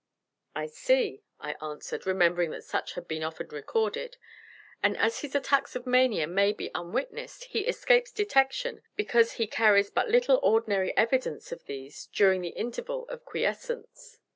"I 0.55 0.65
see," 0.65 1.21
I 1.39 1.53
answered, 1.61 2.07
remembering 2.07 2.49
that 2.49 2.63
such 2.63 2.93
had 2.93 3.07
been 3.07 3.21
often 3.21 3.49
recorded; 3.49 4.17
"and 4.81 4.97
as 4.97 5.19
his 5.21 5.35
attacks 5.35 5.75
of 5.75 5.85
mania 5.85 6.25
may 6.25 6.53
be 6.53 6.71
unwitnessed, 6.73 7.43
he 7.51 7.67
escapes 7.67 8.11
detection 8.11 8.81
because 8.95 9.33
he 9.33 9.45
carries 9.45 9.91
but 9.91 10.09
little 10.09 10.39
ordinary 10.41 10.97
evidence 10.97 11.51
of 11.51 11.65
these 11.65 12.07
during 12.07 12.41
the 12.41 12.49
interval 12.57 13.07
of 13.09 13.23
quiescence." 13.25 14.17